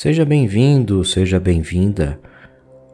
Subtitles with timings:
[0.00, 2.20] Seja bem-vindo, seja bem-vinda.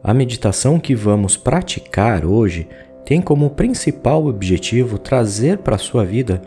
[0.03, 2.67] A meditação que vamos praticar hoje
[3.05, 6.41] tem como principal objetivo trazer para a sua vida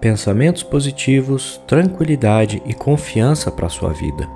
[0.00, 4.28] pensamentos positivos, tranquilidade e confiança para a sua vida.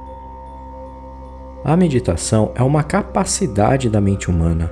[1.65, 4.71] A meditação é uma capacidade da mente humana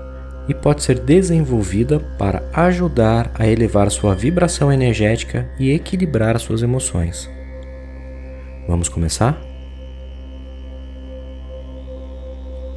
[0.49, 7.29] e pode ser desenvolvida para ajudar a elevar sua vibração energética e equilibrar suas emoções.
[8.69, 9.48] Vamos começar?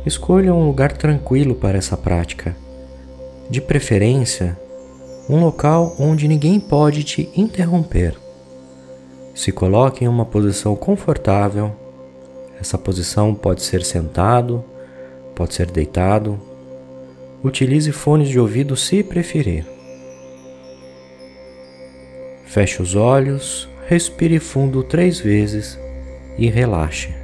[0.04, 2.56] Escolha um lugar tranquilo para essa prática.
[3.50, 4.58] De preferência,
[5.30, 8.18] um local onde ninguém pode te interromper.
[9.36, 11.72] Se coloque em uma posição confortável.
[12.60, 14.64] Essa posição pode ser sentado,
[15.36, 16.40] pode ser deitado.
[17.44, 19.66] Utilize fones de ouvido se preferir.
[22.46, 25.78] Feche os olhos, respire fundo três vezes
[26.38, 27.21] e relaxe.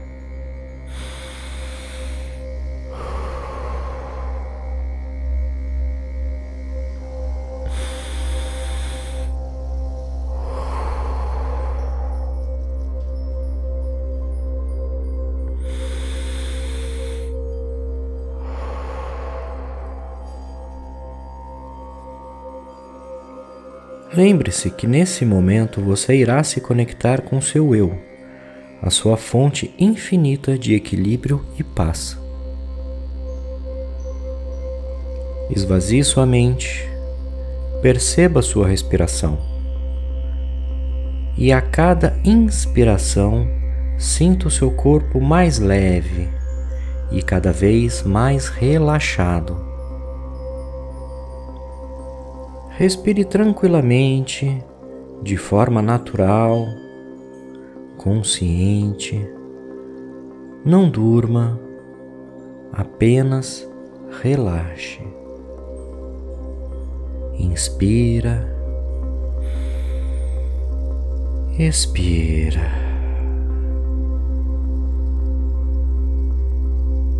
[24.18, 28.00] Lembre-se que nesse momento você irá se conectar com seu eu,
[28.82, 32.18] a sua fonte infinita de equilíbrio e paz.
[35.52, 36.90] Esvazie sua mente,
[37.80, 39.38] perceba sua respiração.
[41.38, 43.48] E a cada inspiração,
[44.00, 46.28] sinta o seu corpo mais leve
[47.12, 49.67] e cada vez mais relaxado.
[52.78, 54.64] Respire tranquilamente,
[55.24, 56.68] de forma natural,
[57.98, 59.28] consciente.
[60.64, 61.60] Não durma,
[62.72, 63.68] apenas
[64.22, 65.02] relaxe.
[67.40, 68.48] Inspira,
[71.58, 72.62] expira.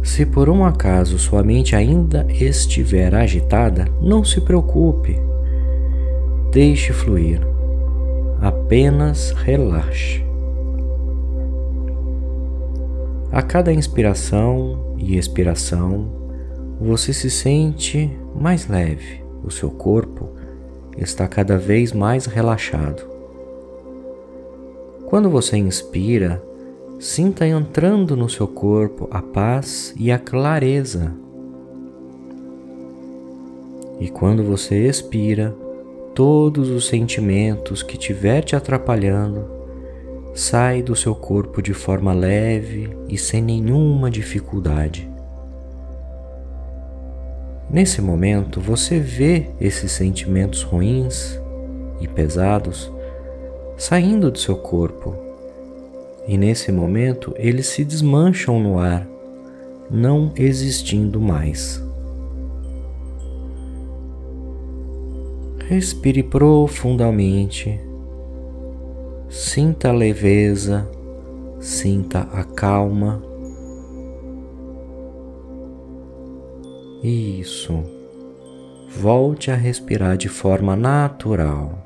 [0.04, 5.27] Se por um acaso sua mente ainda estiver agitada, não se preocupe
[6.58, 7.40] Deixe fluir.
[8.42, 10.26] Apenas relaxe.
[13.32, 16.08] A cada inspiração e expiração,
[16.82, 20.30] você se sente mais leve, o seu corpo
[20.98, 23.04] está cada vez mais relaxado.
[25.06, 26.42] Quando você inspira,
[27.00, 31.14] sinta entrando no seu corpo a paz e a clareza.
[34.00, 35.56] E quando você expira,
[36.18, 39.48] todos os sentimentos que tiver te atrapalhando,
[40.34, 45.08] sai do seu corpo de forma leve e sem nenhuma dificuldade.
[47.70, 51.40] Nesse momento, você vê esses sentimentos ruins
[52.02, 52.92] e pesados
[53.78, 55.14] saindo do seu corpo,
[56.28, 59.08] e nesse momento eles se desmancham no ar,
[59.88, 61.87] não existindo mais.
[65.70, 67.78] Respire profundamente.
[69.28, 70.90] Sinta a leveza,
[71.60, 73.22] sinta a calma.
[77.04, 77.84] Isso.
[78.98, 81.78] Volte a respirar de forma natural.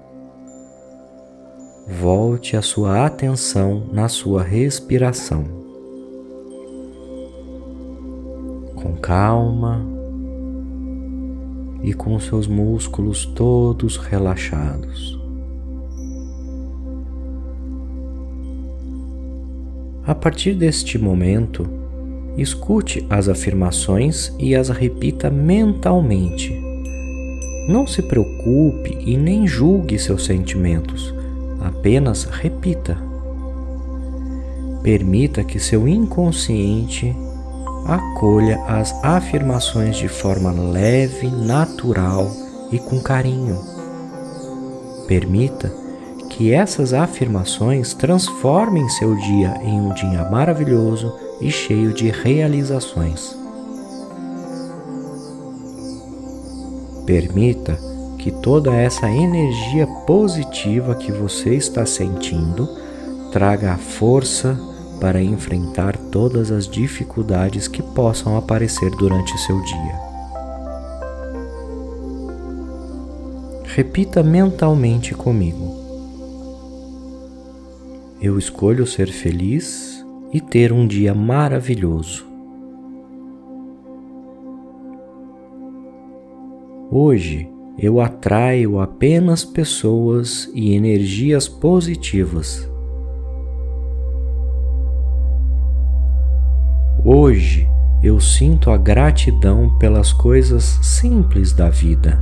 [1.87, 5.43] Volte a sua atenção na sua respiração.
[8.75, 10.00] Com calma
[11.83, 15.19] e com seus músculos todos relaxados.
[20.05, 21.67] A partir deste momento,
[22.37, 26.59] escute as afirmações e as repita mentalmente.
[27.67, 31.13] Não se preocupe e nem julgue seus sentimentos,
[31.59, 32.97] apenas repita.
[34.81, 37.15] Permita que seu inconsciente
[37.85, 42.31] acolha as afirmações de forma leve, natural
[42.71, 43.59] e com carinho.
[45.07, 45.71] Permita
[46.29, 53.37] que essas afirmações transformem seu dia em um dia maravilhoso e cheio de realizações.
[57.05, 57.77] Permita
[58.17, 62.69] que toda essa energia positiva que você está sentindo
[63.31, 64.57] traga a força,
[65.01, 69.99] para enfrentar todas as dificuldades que possam aparecer durante seu dia.
[73.65, 75.75] Repita mentalmente comigo.
[78.21, 82.27] Eu escolho ser feliz e ter um dia maravilhoso.
[86.91, 87.49] Hoje
[87.79, 92.70] eu atraio apenas pessoas e energias positivas.
[97.31, 97.65] Hoje
[98.03, 102.21] eu sinto a gratidão pelas coisas simples da vida.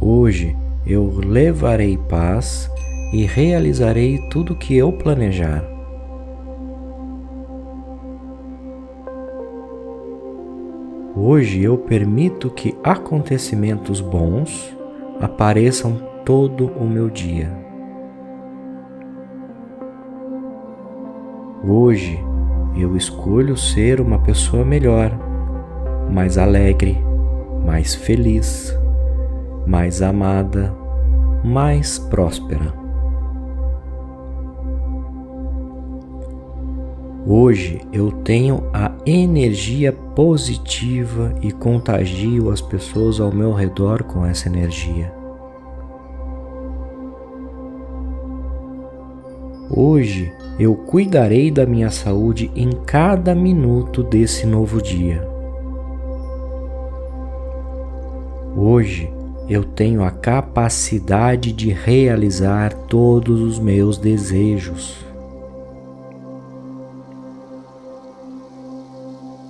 [0.00, 0.56] Hoje
[0.86, 2.70] eu levarei paz
[3.12, 5.62] e realizarei tudo o que eu planejar.
[11.14, 14.74] Hoje eu permito que acontecimentos bons
[15.20, 17.69] apareçam todo o meu dia.
[21.62, 22.18] Hoje
[22.74, 25.12] eu escolho ser uma pessoa melhor,
[26.10, 26.98] mais alegre,
[27.66, 28.74] mais feliz,
[29.66, 30.74] mais amada,
[31.44, 32.72] mais próspera.
[37.26, 44.48] Hoje eu tenho a energia positiva e contagio as pessoas ao meu redor com essa
[44.48, 45.19] energia.
[49.72, 55.24] Hoje eu cuidarei da minha saúde em cada minuto desse novo dia.
[58.56, 59.08] Hoje
[59.48, 65.04] eu tenho a capacidade de realizar todos os meus desejos.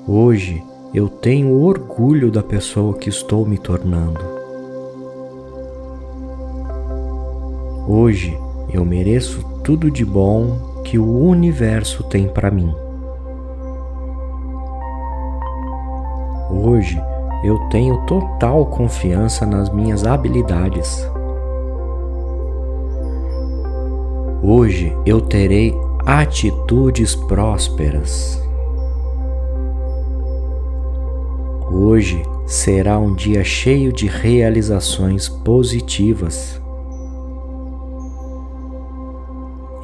[0.07, 0.63] Hoje
[0.93, 4.21] eu tenho orgulho da pessoa que estou me tornando.
[7.89, 8.37] Hoje
[8.73, 12.73] eu mereço tudo de bom que o universo tem para mim.
[16.51, 17.01] Hoje
[17.45, 21.07] eu tenho total confiança nas minhas habilidades.
[24.43, 25.75] Hoje eu terei
[26.05, 28.43] atitudes prósperas.
[31.71, 36.61] Hoje será um dia cheio de realizações positivas.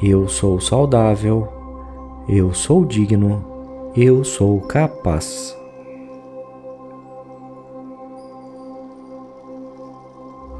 [0.01, 1.47] Eu sou saudável,
[2.29, 3.43] eu sou digno,
[3.95, 5.57] eu sou capaz.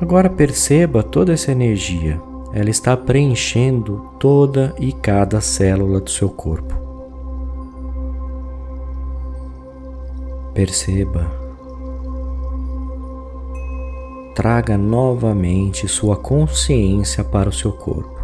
[0.01, 2.19] Agora perceba toda essa energia,
[2.51, 6.73] ela está preenchendo toda e cada célula do seu corpo.
[10.55, 11.29] Perceba.
[14.33, 18.16] Traga novamente sua consciência para o seu corpo.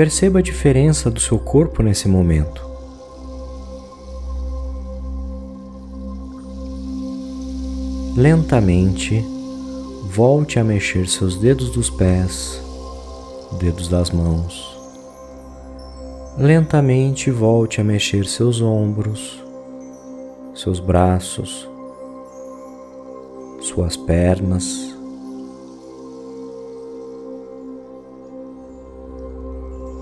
[0.00, 2.64] Perceba a diferença do seu corpo nesse momento.
[8.16, 9.22] Lentamente,
[10.06, 12.62] volte a mexer seus dedos dos pés,
[13.58, 14.74] dedos das mãos.
[16.38, 19.44] Lentamente volte a mexer seus ombros,
[20.54, 21.68] seus braços,
[23.60, 24.89] suas pernas.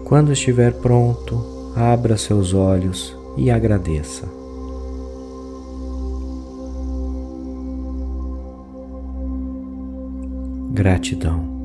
[0.09, 4.27] Quando estiver pronto, abra seus olhos e agradeça.
[10.73, 11.58] Gratidão.